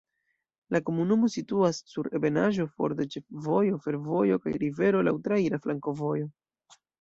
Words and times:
La 0.75 0.79
komunumo 0.85 1.27
situas 1.33 1.79
sur 1.91 2.09
ebenaĵo 2.19 2.65
for 2.79 2.95
de 3.01 3.07
ĉefvojo, 3.17 3.77
fervojo 3.85 4.41
kaj 4.47 4.55
rivero, 4.65 5.05
laŭ 5.11 5.15
traira 5.29 5.61
flankovojo. 5.69 6.27